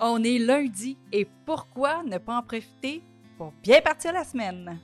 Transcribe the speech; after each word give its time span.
On 0.00 0.22
est 0.22 0.38
lundi 0.38 0.96
et 1.10 1.26
pourquoi 1.44 2.04
ne 2.04 2.18
pas 2.18 2.38
en 2.38 2.42
profiter 2.42 3.02
pour 3.36 3.52
bien 3.64 3.80
partir 3.80 4.12
la 4.12 4.22
semaine? 4.22 4.78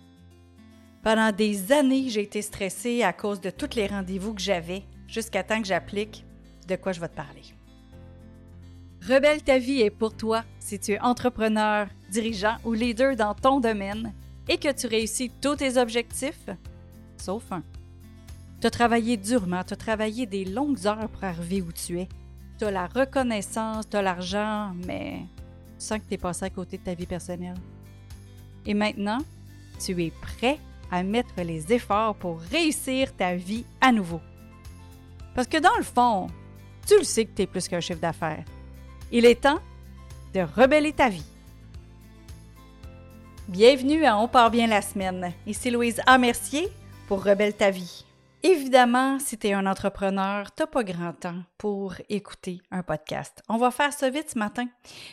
Pendant 1.05 1.31
des 1.31 1.71
années, 1.71 2.09
j'ai 2.09 2.23
été 2.23 2.43
stressée 2.43 3.05
à 3.05 3.13
cause 3.13 3.41
de 3.41 3.51
tous 3.51 3.77
les 3.77 3.87
rendez-vous 3.87 4.35
que 4.35 4.41
j'avais 4.41 4.83
jusqu'à 5.07 5.45
temps 5.45 5.61
que 5.61 5.69
j'applique 5.69 6.25
de 6.67 6.75
quoi 6.75 6.91
je 6.91 7.01
vais 7.01 7.09
te 7.09 7.15
parler. 7.15 7.43
Rebelle 9.09 9.45
ta 9.45 9.59
vie 9.59 9.83
est 9.83 9.91
pour 9.91 10.17
toi 10.17 10.43
si 10.59 10.81
tu 10.81 10.93
es 10.93 11.01
entrepreneur, 11.01 11.87
dirigeant 12.11 12.57
ou 12.65 12.73
leader 12.73 13.15
dans 13.15 13.35
ton 13.35 13.61
domaine 13.61 14.13
et 14.49 14.59
que 14.59 14.73
tu 14.73 14.89
réussis 14.89 15.31
tous 15.41 15.57
tes 15.57 15.77
objectifs, 15.77 16.49
sauf 17.19 17.53
un. 17.53 17.63
Tu 18.61 18.67
as 18.67 18.71
travaillé 18.71 19.17
durement, 19.17 19.63
tu 19.63 19.75
as 19.75 19.77
travaillé 19.77 20.27
des 20.27 20.45
longues 20.45 20.87
heures 20.89 21.09
pour 21.09 21.23
arriver 21.23 21.63
où 21.63 21.71
tu 21.71 22.01
es 22.01 22.09
tu 22.59 22.71
la 22.71 22.87
reconnaissance, 22.87 23.89
tu 23.89 24.01
l'argent, 24.01 24.73
mais 24.87 25.21
tu 25.79 25.87
sens 25.87 25.99
que 25.99 26.05
tu 26.09 26.15
es 26.15 26.19
passé 26.19 26.45
à 26.45 26.51
côté 26.51 26.79
de 26.79 26.83
ta 26.83 26.95
vie 26.95 27.07
personnelle. 27.07 27.59
Et 28.67 28.75
maintenant, 28.75 29.19
tu 29.85 30.03
es 30.03 30.11
prêt 30.11 30.59
à 30.91 31.03
mettre 31.03 31.35
les 31.39 31.73
efforts 31.73 32.15
pour 32.15 32.41
réussir 32.41 33.15
ta 33.17 33.35
vie 33.35 33.65
à 33.81 33.93
nouveau. 33.93 34.21
Parce 35.35 35.49
que 35.49 35.59
dans 35.59 35.77
le 35.77 35.83
fond, 35.83 36.29
tu 36.87 36.97
le 36.97 37.05
sais 37.05 37.25
que 37.25 37.35
tu 37.35 37.43
es 37.43 37.47
plus 37.47 37.67
qu'un 37.67 37.81
chiffre 37.81 38.01
d'affaires. 38.01 38.45
Il 39.11 39.25
est 39.25 39.43
temps 39.43 39.61
de 40.33 40.41
rebeller 40.41 40.93
ta 40.93 41.09
vie. 41.09 41.25
Bienvenue 43.49 44.05
à 44.05 44.17
On 44.19 44.29
part 44.29 44.51
bien 44.51 44.67
la 44.67 44.81
semaine. 44.81 45.33
Ici 45.47 45.71
Louise 45.71 46.01
A. 46.07 46.17
Mercier 46.19 46.69
pour 47.07 47.23
Rebelle 47.23 47.53
ta 47.53 47.71
vie. 47.71 48.05
Évidemment, 48.47 49.19
si 49.21 49.39
tu 49.39 49.47
es 49.47 49.53
un 49.55 49.65
entrepreneur, 49.65 50.55
tu 50.55 50.67
pas 50.67 50.85
grand 50.85 51.15
temps 51.15 51.43
pour 51.57 51.95
écouter 52.11 52.61
un 52.71 52.83
podcast. 52.83 53.43
On 53.49 53.57
va 53.57 53.71
faire 53.71 53.95
ça 53.95 54.11
vite 54.11 54.33
ce 54.33 54.39
matin, 54.39 54.67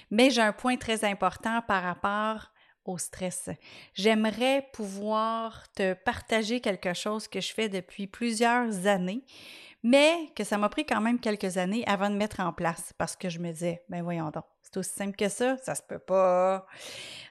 mais 0.10 0.30
j'ai 0.32 0.42
un 0.42 0.52
point 0.52 0.76
très 0.76 1.06
important 1.06 1.62
par 1.62 1.82
rapport 1.82 2.52
au 2.84 2.98
stress. 2.98 3.50
J'aimerais 3.94 4.68
pouvoir 4.74 5.64
te 5.72 5.94
partager 5.94 6.60
quelque 6.60 6.94
chose 6.94 7.30
que 7.30 7.40
je 7.40 7.54
fais 7.54 7.70
depuis 7.70 8.06
plusieurs 8.06 8.86
années, 8.86 9.24
mais 9.82 10.14
que 10.36 10.44
ça 10.44 10.58
m'a 10.58 10.68
pris 10.68 10.86
quand 10.86 11.00
même 11.00 11.18
quelques 11.18 11.56
années 11.56 11.86
avant 11.88 12.10
de 12.10 12.16
mettre 12.16 12.42
en 12.42 12.52
place 12.52 12.92
parce 12.98 13.16
que 13.16 13.30
je 13.30 13.40
me 13.40 13.54
disais, 13.54 13.82
ben 13.88 14.04
voyons 14.04 14.30
donc, 14.32 14.44
c'est 14.62 14.76
aussi 14.76 14.94
simple 14.94 15.16
que 15.16 15.30
ça, 15.30 15.56
ça 15.56 15.76
se 15.76 15.84
peut 15.84 16.00
pas. 16.00 16.66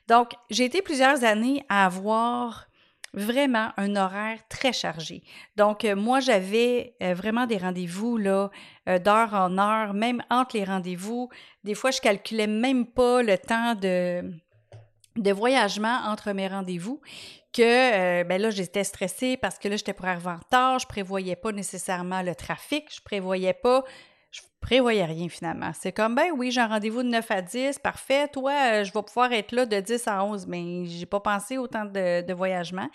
Donc, 0.09 0.33
j'ai 0.49 0.65
été 0.65 0.81
plusieurs 0.81 1.25
années 1.25 1.63
à 1.69 1.85
avoir 1.85 2.70
vraiment 3.13 3.71
un 3.77 3.97
horaire 3.97 4.39
très 4.49 4.73
chargé. 4.73 5.23
Donc, 5.57 5.85
euh, 5.85 5.97
moi, 5.97 6.21
j'avais 6.21 6.95
euh, 7.03 7.15
vraiment 7.15 7.47
des 7.47 7.57
rendez-vous 7.57 8.19
euh, 8.19 8.99
d'heure 8.99 9.35
en 9.35 9.59
heure, 9.59 9.95
même 9.95 10.23
entre 10.31 10.57
les 10.57 10.65
rendez-vous. 10.65 11.29
Des 11.65 11.75
fois, 11.75 11.91
je 11.91 12.01
calculais 12.01 12.47
même 12.47 12.87
pas 12.87 13.23
le 13.23 13.37
temps 13.37 13.75
de, 13.75 14.23
de 15.17 15.33
voyagement 15.33 16.01
entre 16.07 16.33
mes 16.33 16.49
rendez-vous 16.49 17.01
que 17.53 18.23
ben 18.23 18.41
là, 18.41 18.51
j'étais 18.51 18.85
stressée 18.85 19.37
parce 19.37 19.59
que 19.59 19.67
là, 19.67 19.75
j'étais 19.75 19.93
pour 19.93 20.07
arriver 20.07 20.31
en 20.31 20.37
retard, 20.37 20.79
je 20.79 20.87
prévoyais 20.87 21.35
pas 21.35 21.51
nécessairement 21.51 22.23
le 22.23 22.37
trafic, 22.37 22.87
je 22.95 23.01
prévoyais 23.03 23.55
pas 23.55 23.83
je 24.31 24.43
prévoyais 24.61 25.05
rien 25.05 25.29
finalement. 25.29 25.73
C'est 25.75 25.93
comme, 25.93 26.15
ben 26.15 26.31
oui, 26.37 26.51
j'ai 26.51 26.61
un 26.61 26.69
rendez-vous 26.69 27.03
de 27.03 27.09
9 27.09 27.31
à 27.31 27.43
10, 27.43 27.79
parfait. 27.79 28.29
Toi, 28.29 28.53
euh, 28.53 28.85
je 28.85 28.93
vais 28.93 29.03
pouvoir 29.03 29.33
être 29.33 29.53
là 29.53 29.67
de 29.67 29.81
10 29.81 30.07
à 30.07 30.25
11, 30.25 30.47
mais 30.47 30.85
j'ai 30.87 31.07
pas 31.07 31.21
pensé 31.21 31.59
au 31.59 31.67
temps 31.67 31.85
de, 31.85 32.23
de, 32.23 32.35
voyagement. 32.35 32.89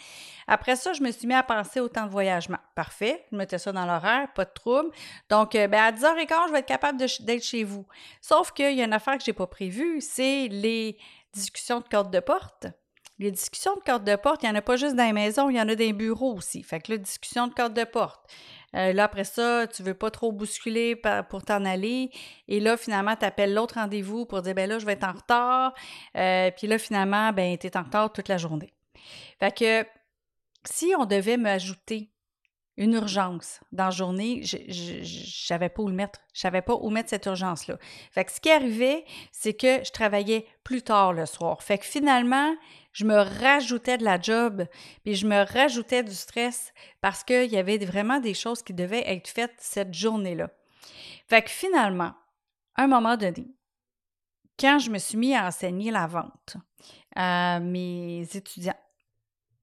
Après 0.47 0.75
ça, 0.75 0.93
je 0.93 1.01
me 1.01 1.11
suis 1.11 1.27
mis 1.27 1.33
à 1.33 1.43
penser 1.43 1.79
au 1.79 1.89
temps 1.89 2.05
de 2.05 2.11
voyagement. 2.11 2.59
Parfait, 2.75 3.25
je 3.31 3.37
mettais 3.37 3.57
ça 3.57 3.71
dans 3.71 3.85
l'horaire, 3.85 4.31
pas 4.33 4.45
de 4.45 4.53
trouble. 4.53 4.91
Donc, 5.29 5.55
euh, 5.55 5.67
ben 5.67 5.81
à 5.81 5.91
10h15, 5.91 6.47
je 6.47 6.51
vais 6.53 6.59
être 6.59 6.65
capable 6.65 6.97
d'être 6.99 7.43
chez 7.43 7.63
vous. 7.63 7.85
Sauf 8.21 8.51
qu'il 8.51 8.75
y 8.75 8.81
a 8.81 8.85
une 8.85 8.93
affaire 8.93 9.17
que 9.17 9.23
j'ai 9.23 9.33
pas 9.33 9.47
prévue, 9.47 9.99
c'est 10.01 10.47
les 10.47 10.97
discussions 11.33 11.79
de 11.81 11.87
code 11.87 12.11
de 12.11 12.19
porte. 12.19 12.67
Les 13.17 13.31
discussions 13.31 13.75
de 13.75 13.79
code 13.79 14.03
de 14.03 14.15
porte, 14.17 14.43
il 14.43 14.47
n'y 14.47 14.51
en 14.51 14.59
a 14.59 14.61
pas 14.61 14.75
juste 14.75 14.95
dans 14.95 15.05
les 15.05 15.13
maisons, 15.13 15.49
il 15.49 15.55
y 15.55 15.59
en 15.59 15.69
a 15.69 15.75
dans 15.75 15.79
les 15.79 15.93
bureaux 15.93 16.33
aussi. 16.33 16.63
Fait 16.63 16.81
que 16.81 16.91
là, 16.91 16.97
discussion 16.97 17.47
de 17.47 17.53
code 17.53 17.73
de 17.73 17.85
porte. 17.85 18.29
Euh, 18.75 18.93
là, 18.93 19.05
après 19.05 19.23
ça, 19.23 19.67
tu 19.67 19.83
veux 19.83 19.93
pas 19.93 20.11
trop 20.11 20.31
bousculer 20.31 20.95
pour 21.29 21.43
t'en 21.43 21.65
aller. 21.65 22.09
Et 22.47 22.59
là, 22.59 22.77
finalement, 22.77 23.15
tu 23.15 23.25
appelles 23.25 23.53
l'autre 23.53 23.75
rendez-vous 23.75 24.25
pour 24.25 24.41
dire, 24.41 24.55
ben 24.55 24.69
là, 24.69 24.79
je 24.79 24.85
vais 24.85 24.93
être 24.93 25.07
en 25.07 25.13
retard. 25.13 25.73
Euh, 26.15 26.51
puis 26.51 26.67
là, 26.67 26.77
finalement, 26.77 27.31
ben, 27.31 27.57
tu 27.57 27.67
es 27.67 27.77
en 27.77 27.83
retard 27.83 28.11
toute 28.11 28.27
la 28.27 28.37
journée. 28.37 28.73
Fait 29.39 29.55
que 29.55 29.85
si 30.65 30.93
on 30.97 31.05
devait 31.05 31.37
m'ajouter 31.37 32.09
une 32.77 32.93
urgence 32.93 33.61
dans 33.71 33.85
la 33.85 33.91
journée, 33.91 34.41
je 34.43 34.57
ne 35.53 35.67
pas 35.67 35.81
où 35.81 35.87
le 35.87 35.93
mettre. 35.93 36.19
Je 36.33 36.41
savais 36.41 36.61
pas 36.61 36.75
où 36.75 36.89
mettre 36.89 37.09
cette 37.09 37.25
urgence-là. 37.25 37.77
Fait 38.11 38.25
que 38.25 38.31
ce 38.31 38.41
qui 38.41 38.51
arrivait, 38.51 39.05
c'est 39.31 39.53
que 39.53 39.83
je 39.83 39.91
travaillais 39.91 40.45
plus 40.63 40.81
tard 40.81 41.13
le 41.13 41.25
soir. 41.25 41.63
Fait 41.63 41.77
que 41.77 41.85
finalement, 41.85 42.53
je 42.91 43.05
me 43.05 43.15
rajoutais 43.15 43.97
de 43.97 44.03
la 44.03 44.19
job, 44.19 44.65
puis 45.03 45.15
je 45.15 45.27
me 45.27 45.45
rajoutais 45.45 46.03
du 46.03 46.13
stress 46.13 46.73
parce 47.01 47.23
qu'il 47.23 47.51
y 47.51 47.57
avait 47.57 47.77
vraiment 47.77 48.19
des 48.19 48.33
choses 48.33 48.61
qui 48.61 48.73
devaient 48.73 49.07
être 49.07 49.27
faites 49.27 49.55
cette 49.57 49.93
journée-là. 49.93 50.49
Fait 51.27 51.41
que 51.41 51.49
finalement, 51.49 52.13
à 52.75 52.83
un 52.83 52.87
moment 52.87 53.15
donné, 53.15 53.47
quand 54.59 54.79
je 54.79 54.89
me 54.89 54.97
suis 54.97 55.17
mis 55.17 55.35
à 55.35 55.47
enseigner 55.47 55.91
la 55.91 56.07
vente 56.07 56.57
à 57.15 57.59
mes 57.59 58.21
étudiants, 58.33 58.75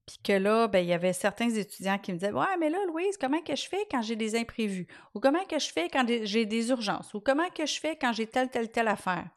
puis 0.05 0.17
que 0.21 0.33
là, 0.33 0.67
ben, 0.67 0.79
il 0.79 0.87
y 0.87 0.93
avait 0.93 1.13
certains 1.13 1.49
étudiants 1.49 1.97
qui 1.97 2.11
me 2.11 2.17
disaient 2.17 2.31
Ouais, 2.31 2.57
mais 2.59 2.69
là, 2.69 2.79
Louise, 2.87 3.17
comment 3.17 3.41
que 3.41 3.55
je 3.55 3.67
fais 3.67 3.87
quand 3.89 4.01
j'ai 4.01 4.15
des 4.15 4.35
imprévus? 4.35 4.87
Ou 5.13 5.19
comment 5.19 5.45
que 5.45 5.59
je 5.59 5.71
fais 5.71 5.87
quand 5.89 6.05
j'ai 6.23 6.45
des 6.45 6.69
urgences? 6.69 7.13
Ou 7.13 7.21
comment 7.21 7.49
que 7.49 7.65
je 7.65 7.79
fais 7.79 7.95
quand 7.95 8.11
j'ai 8.11 8.27
telle, 8.27 8.49
telle, 8.49 8.69
telle 8.69 8.89
affaire? 8.89 9.29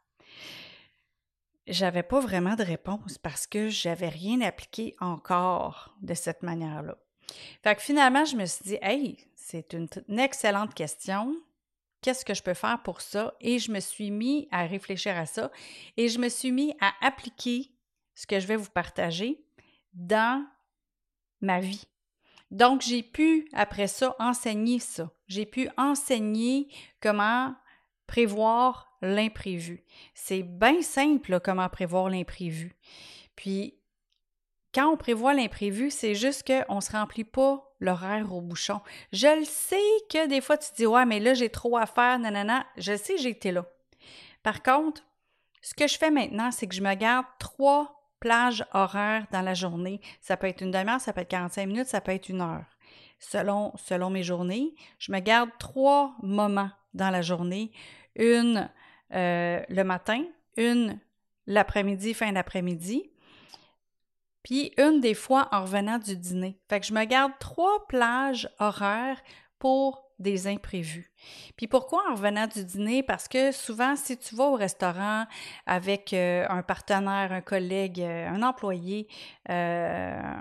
J'avais 1.69 2.03
pas 2.03 2.21
vraiment 2.21 2.55
de 2.55 2.65
réponse 2.65 3.19
parce 3.19 3.47
que 3.47 3.69
j'avais 3.69 4.09
rien 4.09 4.41
appliqué 4.41 4.97
encore 5.01 5.95
de 6.03 6.15
cette 6.15 6.43
manière-là. 6.43 6.97
Fait 7.63 7.75
que 7.75 7.83
finalement, 7.83 8.25
je 8.25 8.37
me 8.37 8.45
suis 8.45 8.65
dit 8.65 8.79
Hey, 8.83 9.19
c'est 9.37 9.73
une, 9.73 9.89
une 10.09 10.19
excellente 10.19 10.75
question. 10.75 11.37
Qu'est-ce 12.03 12.25
que 12.25 12.35
je 12.35 12.43
peux 12.43 12.55
faire 12.55 12.83
pour 12.83 13.01
ça? 13.01 13.35
Et 13.41 13.59
je 13.61 13.71
me 13.71 13.81
suis 13.81 14.11
mis 14.11 14.49
à 14.51 14.67
réfléchir 14.67 15.17
à 15.17 15.27
ça 15.27 15.51
et 15.97 16.09
je 16.09 16.19
me 16.19 16.29
suis 16.29 16.53
mis 16.53 16.75
à 16.81 16.93
appliquer 17.01 17.73
ce 18.15 18.27
que 18.27 18.41
je 18.41 18.47
vais 18.47 18.57
vous 18.57 18.71
partager 18.71 19.45
dans 19.93 20.47
ma 21.41 21.61
vie. 21.61 21.87
Donc, 22.51 22.83
j'ai 22.83 23.03
pu, 23.03 23.49
après 23.53 23.89
ça, 23.89 24.15
enseigner 24.19 24.79
ça. 24.79 25.11
J'ai 25.27 25.47
pu 25.47 25.69
enseigner 25.77 26.69
comment 27.01 27.55
prévoir 28.07 28.97
l'imprévu. 29.03 29.85
C'est 30.15 30.43
bien 30.43 30.81
simple, 30.83 31.41
comment 31.41 31.69
prévoir 31.69 32.09
l'imprévu. 32.09 32.77
Puis, 33.35 33.75
quand 34.73 34.93
on 34.93 34.97
prévoit 34.97 35.35
l'imprévu, 35.35 35.91
c'est 35.91 36.15
juste 36.15 36.47
qu'on 36.47 36.77
ne 36.77 36.81
se 36.81 36.93
remplit 36.93 37.25
pas 37.25 37.75
l'horaire 37.81 38.33
au 38.33 38.41
bouchon. 38.41 38.81
Je 39.13 39.39
le 39.39 39.45
sais 39.45 39.77
que 40.11 40.27
des 40.29 40.41
fois, 40.41 40.59
tu 40.59 40.71
te 40.71 40.77
dis, 40.77 40.87
ouais, 40.87 41.07
mais 41.07 41.19
là, 41.19 41.35
j'ai 41.35 41.51
trop 41.51 41.77
à 41.77 41.87
faire, 41.87 42.19
nanana. 42.19 42.67
Je 42.77 42.97
sais, 42.97 43.17
été 43.17 43.53
là. 43.53 43.67
Par 44.43 44.63
contre, 44.63 45.03
ce 45.63 45.75
que 45.75 45.89
je 45.89 45.99
fais 45.99 46.11
maintenant, 46.11 46.51
c'est 46.53 46.67
que 46.67 46.75
je 46.75 46.83
me 46.83 46.95
garde 46.95 47.27
trois 47.39 48.06
plage 48.21 48.65
horaire 48.73 49.27
dans 49.33 49.43
la 49.43 49.55
journée. 49.55 50.01
Ça 50.21 50.37
peut 50.37 50.47
être 50.47 50.61
une 50.61 50.71
demi-heure, 50.71 51.01
ça 51.01 51.13
peut 51.13 51.21
être 51.21 51.29
45 51.29 51.67
minutes, 51.67 51.87
ça 51.87 52.01
peut 52.01 52.13
être 52.13 52.29
une 52.29 52.41
heure. 52.41 52.65
Selon, 53.19 53.73
selon 53.77 54.11
mes 54.11 54.23
journées, 54.23 54.75
je 54.99 55.13
me 55.13 55.21
garde 55.21 55.51
trois 55.59 56.15
moments 56.23 56.71
dans 56.95 57.11
la 57.11 57.23
journée. 57.23 57.73
Une 58.15 58.71
euh, 59.15 59.63
le 59.69 59.85
matin, 59.85 60.25
une 60.57 60.99
l'après-midi, 61.47 62.15
fin 62.15 62.33
d'après-midi, 62.33 63.11
puis 64.43 64.73
une 64.79 65.01
des 65.01 65.15
fois 65.15 65.49
en 65.53 65.63
revenant 65.63 65.99
du 65.99 66.17
dîner. 66.17 66.59
Fait 66.69 66.81
que 66.81 66.87
je 66.87 66.95
me 66.95 67.05
garde 67.05 67.33
trois 67.39 67.87
plages 67.87 68.49
horaires 68.59 69.21
pour 69.59 70.06
des 70.19 70.47
imprévus. 70.47 71.11
Puis 71.57 71.67
pourquoi 71.67 72.03
en 72.09 72.15
revenant 72.15 72.47
du 72.47 72.65
dîner? 72.65 73.03
Parce 73.03 73.29
que 73.29 73.53
souvent, 73.53 73.97
si 73.97 74.17
tu 74.17 74.35
vas 74.35 74.45
au 74.45 74.55
restaurant 74.55 75.27
avec 75.67 76.13
euh, 76.13 76.47
un 76.49 76.63
partenaire, 76.63 77.33
un 77.33 77.41
collègue, 77.41 78.01
euh, 78.01 78.29
un 78.29 78.43
employé, 78.43 79.09
euh, 79.51 80.35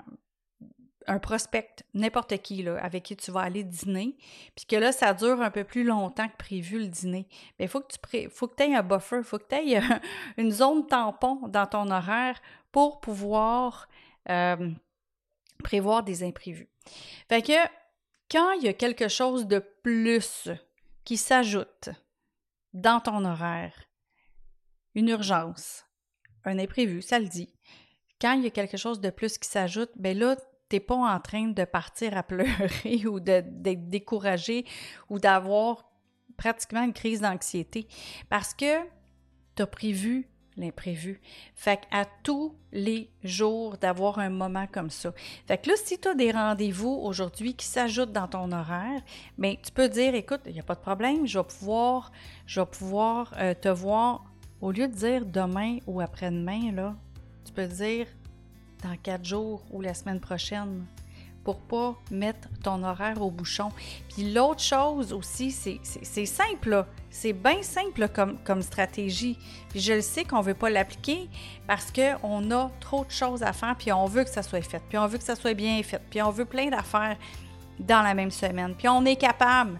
un 1.08 1.18
prospect, 1.18 1.84
n'importe 1.94 2.38
qui 2.38 2.66
avec 2.66 3.04
qui 3.04 3.16
tu 3.16 3.30
vas 3.30 3.42
aller 3.42 3.62
dîner, 3.62 4.16
puis 4.56 4.66
que 4.66 4.76
là, 4.76 4.90
ça 4.90 5.14
dure 5.14 5.40
un 5.40 5.50
peu 5.50 5.62
plus 5.62 5.84
longtemps 5.84 6.26
que 6.26 6.36
prévu 6.36 6.80
le 6.80 6.88
dîner, 6.88 7.28
il 7.60 7.68
faut 7.68 7.80
que 7.80 7.92
tu 7.92 8.28
faut 8.30 8.48
que 8.48 8.60
aies 8.62 8.74
un 8.74 8.82
buffer, 8.82 9.18
il 9.18 9.24
faut 9.24 9.38
que 9.38 9.46
tu 9.48 9.54
aies 9.54 9.80
une 10.36 10.50
zone 10.50 10.86
tampon 10.86 11.46
dans 11.46 11.66
ton 11.66 11.90
horaire 11.90 12.40
pour 12.72 13.00
pouvoir 13.00 13.88
prévoir 15.62 16.02
des 16.02 16.24
imprévus. 16.24 16.68
Fait 17.28 17.42
que 17.42 17.52
quand 18.30 18.52
il 18.52 18.64
y 18.64 18.68
a 18.68 18.72
quelque 18.72 19.08
chose 19.08 19.46
de 19.46 19.58
plus 19.82 20.48
qui 21.04 21.16
s'ajoute 21.16 21.90
dans 22.72 23.00
ton 23.00 23.24
horaire, 23.24 23.74
une 24.94 25.08
urgence, 25.08 25.84
un 26.44 26.58
imprévu, 26.58 27.02
ça 27.02 27.18
le 27.18 27.26
dit. 27.26 27.52
Quand 28.20 28.32
il 28.32 28.44
y 28.44 28.46
a 28.46 28.50
quelque 28.50 28.76
chose 28.76 29.00
de 29.00 29.10
plus 29.10 29.38
qui 29.38 29.48
s'ajoute, 29.48 29.90
ben 29.96 30.18
là, 30.18 30.36
t'es 30.68 30.80
pas 30.80 30.96
en 30.96 31.20
train 31.20 31.48
de 31.48 31.64
partir 31.64 32.16
à 32.16 32.22
pleurer 32.22 33.06
ou 33.06 33.20
d'être 33.20 33.88
découragé 33.88 34.64
ou 35.10 35.18
d'avoir 35.18 35.90
pratiquement 36.36 36.82
une 36.82 36.92
crise 36.92 37.20
d'anxiété. 37.20 37.88
Parce 38.28 38.54
que 38.54 38.82
tu 39.54 39.62
as 39.62 39.66
prévu 39.66 40.28
l'imprévu. 40.56 41.20
Fait 41.54 41.80
à 41.90 42.04
tous 42.22 42.54
les 42.72 43.10
jours 43.22 43.76
d'avoir 43.76 44.18
un 44.18 44.30
moment 44.30 44.66
comme 44.66 44.90
ça. 44.90 45.12
Fait 45.46 45.58
que 45.58 45.70
là, 45.70 45.76
si 45.76 45.98
tu 45.98 46.08
as 46.08 46.14
des 46.14 46.30
rendez-vous 46.30 47.00
aujourd'hui 47.02 47.54
qui 47.54 47.66
s'ajoutent 47.66 48.12
dans 48.12 48.28
ton 48.28 48.50
horaire, 48.52 49.02
bien, 49.38 49.54
tu 49.62 49.72
peux 49.72 49.88
dire, 49.88 50.14
écoute, 50.14 50.40
il 50.46 50.52
n'y 50.52 50.60
a 50.60 50.64
pas 50.64 50.74
de 50.74 50.80
problème, 50.80 51.26
je 51.26 51.38
vais 51.38 51.44
pouvoir, 51.44 52.12
je 52.46 52.60
vais 52.60 52.66
pouvoir 52.66 53.34
euh, 53.38 53.54
te 53.54 53.68
voir, 53.68 54.24
au 54.60 54.70
lieu 54.70 54.88
de 54.88 54.94
dire 54.94 55.26
demain 55.26 55.78
ou 55.86 56.00
après-demain, 56.00 56.72
là, 56.72 56.96
tu 57.44 57.52
peux 57.52 57.66
dire 57.66 58.06
dans 58.82 58.96
quatre 58.96 59.24
jours 59.24 59.62
ou 59.70 59.80
la 59.80 59.94
semaine 59.94 60.20
prochaine 60.20 60.84
pour 61.46 61.60
pas 61.60 61.94
mettre 62.10 62.48
ton 62.64 62.82
horaire 62.82 63.22
au 63.22 63.30
bouchon. 63.30 63.70
Puis 64.08 64.32
l'autre 64.32 64.62
chose 64.62 65.12
aussi, 65.12 65.52
c'est 65.52 66.26
simple, 66.26 66.84
c'est 67.08 67.32
bien 67.32 67.62
simple 67.62 68.08
comme, 68.08 68.36
comme 68.42 68.62
stratégie. 68.62 69.38
Puis 69.68 69.78
je 69.78 69.92
le 69.92 70.00
sais 70.00 70.24
qu'on 70.24 70.38
ne 70.38 70.42
veut 70.42 70.54
pas 70.54 70.70
l'appliquer 70.70 71.28
parce 71.68 71.92
qu'on 71.92 72.50
a 72.50 72.68
trop 72.80 73.04
de 73.04 73.12
choses 73.12 73.44
à 73.44 73.52
faire, 73.52 73.76
puis 73.76 73.92
on 73.92 74.06
veut 74.06 74.24
que 74.24 74.30
ça 74.30 74.42
soit 74.42 74.60
fait, 74.60 74.82
puis 74.88 74.98
on 74.98 75.06
veut 75.06 75.18
que 75.18 75.24
ça 75.24 75.36
soit 75.36 75.54
bien 75.54 75.80
fait, 75.84 76.02
puis 76.10 76.20
on 76.20 76.30
veut 76.30 76.46
plein 76.46 76.68
d'affaires 76.68 77.16
dans 77.78 78.02
la 78.02 78.14
même 78.14 78.32
semaine, 78.32 78.74
puis 78.76 78.88
on 78.88 79.04
est 79.04 79.14
capable. 79.14 79.78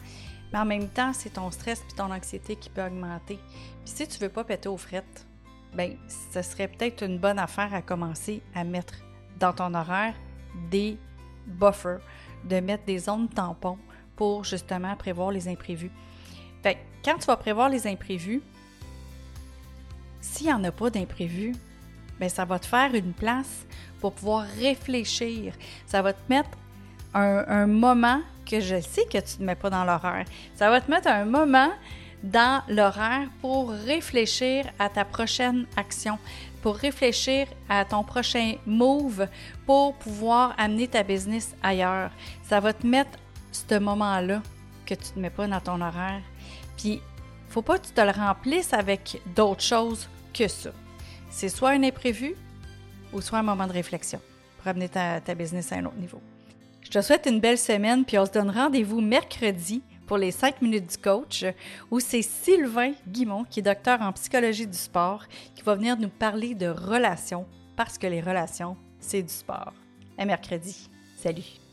Mais 0.53 0.61
en 0.61 0.67
même 0.67 0.89
temps, 0.89 1.13
c'est 1.13 1.31
ton 1.31 1.51
stress 1.51 1.81
puis 1.81 1.97
ton 1.97 2.13
anxiété 2.13 2.55
qui 2.55 2.71
peut 2.71 2.85
augmenter. 2.85 3.41
Puis 3.85 3.93
si 3.93 4.07
tu 4.07 4.21
veux 4.21 4.29
pas 4.29 4.45
péter 4.45 4.69
aux 4.69 4.77
frettes, 4.77 5.27
ben 5.75 5.97
ce 6.33 6.43
serait 6.43 6.69
peut-être 6.69 7.03
une 7.03 7.19
bonne 7.19 7.41
affaire 7.41 7.75
à 7.75 7.83
commencer 7.83 8.41
à 8.55 8.63
mettre 8.63 8.95
dans 9.41 9.53
ton 9.53 9.75
horaire 9.75 10.15
des 10.71 10.97
buffer, 11.47 11.99
de 12.45 12.61
mettre 12.61 12.85
des 12.85 12.99
zones 12.99 13.29
tampons 13.29 13.79
pour 14.15 14.45
justement 14.45 14.95
prévoir 14.97 15.31
les 15.31 15.49
imprévus. 15.49 15.91
Fait 16.63 16.79
quand 17.05 17.19
tu 17.19 17.27
vas 17.27 17.37
prévoir 17.37 17.69
les 17.69 17.87
imprévus, 17.87 18.43
s'il 20.21 20.47
n'y 20.47 20.53
en 20.53 20.65
a 20.65 20.73
pas 20.73 20.91
d'imprévus, 20.91 21.55
bien, 22.19 22.29
ça 22.29 22.45
va 22.45 22.59
te 22.59 22.67
faire 22.67 22.95
une 22.95 23.13
place 23.13 23.67
pour 24.01 24.13
pouvoir 24.13 24.47
réfléchir. 24.59 25.55
Ça 25.87 26.03
va 26.03 26.13
te 26.13 26.29
mettre 26.29 26.51
un, 27.15 27.45
un 27.47 27.67
moment 27.67 28.21
que 28.45 28.61
je 28.61 28.81
sais 28.81 29.05
que 29.05 29.19
tu 29.19 29.41
ne 29.41 29.47
mets 29.47 29.55
pas 29.55 29.71
dans 29.71 29.85
l'horaire. 29.85 30.25
Ça 30.55 30.71
va 30.71 30.81
te 30.81 30.91
mettre 30.91 31.09
un 31.09 31.25
moment 31.25 31.71
dans 32.23 32.63
l'horaire 32.69 33.29
pour 33.41 33.71
réfléchir 33.71 34.67
à 34.79 34.89
ta 34.89 35.05
prochaine 35.05 35.67
action, 35.77 36.19
pour 36.67 36.75
réfléchir 36.75 37.47
à 37.69 37.85
ton 37.85 38.03
prochain 38.03 38.57
move, 38.67 39.29
pour 39.67 39.95
pouvoir 39.95 40.53
amener 40.59 40.89
ta 40.89 41.05
business 41.05 41.55
ailleurs. 41.63 42.11
Ça 42.43 42.59
va 42.59 42.73
te 42.73 42.85
mettre 42.85 43.21
ce 43.53 43.79
moment-là 43.79 44.43
que 44.85 44.95
tu 44.95 45.11
ne 45.15 45.23
mets 45.23 45.31
pas 45.31 45.47
dans 45.47 45.61
ton 45.61 45.81
horaire. 45.81 46.23
Puis, 46.77 47.01
faut 47.49 47.63
pas 47.63 47.79
que 47.79 47.87
tu 47.87 47.93
te 47.93 48.01
le 48.01 48.11
remplisses 48.11 48.73
avec 48.73 49.23
d'autres 49.37 49.63
choses 49.63 50.09
que 50.35 50.49
ça. 50.49 50.71
C'est 51.31 51.51
soit 51.51 51.71
un 51.71 51.85
imprévu 51.85 52.35
ou 53.13 53.21
soit 53.21 53.39
un 53.39 53.45
moment 53.45 53.69
de 53.69 53.73
réflexion 53.73 54.21
pour 54.59 54.67
amener 54.67 54.89
ta, 54.89 55.21
ta 55.21 55.37
business 55.37 55.71
à 55.71 55.77
un 55.77 55.85
autre 55.85 55.99
niveau. 55.99 56.21
Je 56.83 56.91
te 56.91 57.01
souhaite 57.01 57.27
une 57.27 57.39
belle 57.39 57.59
semaine, 57.59 58.05
puis 58.05 58.19
on 58.19 58.27
se 58.27 58.33
donne 58.33 58.51
rendez-vous 58.51 59.01
mercredi 59.01 59.85
pour 60.07 60.19
les 60.19 60.31
5 60.31 60.63
minutes 60.63 60.91
du 60.91 60.99
coach, 60.99 61.45
où 61.91 62.01
c'est 62.01 62.23
Sylvain 62.23 62.93
Guimont, 63.09 63.45
qui 63.45 63.61
est 63.61 63.63
docteur 63.63 64.01
en 64.03 64.13
psychologie 64.13 64.67
du 64.67 64.79
sport, 64.79 65.25
qui 65.55 65.63
va 65.63 65.75
venir 65.75 65.97
nous 65.99 66.09
parler 66.09 66.55
de 66.55 66.69
relations, 66.69 67.47
parce 67.77 67.99
que 67.99 68.07
les 68.07 68.21
relations, 68.21 68.77
c'est 69.01 69.23
du 69.23 69.33
sport. 69.33 69.73
À 70.17 70.25
mercredi. 70.25 70.89
Salut! 71.17 71.66